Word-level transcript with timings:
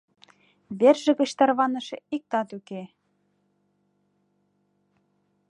Верже 0.79 1.11
гыч 1.19 1.31
тарваныше 1.37 1.97
иктат 2.15 2.49
уке. 2.57 2.81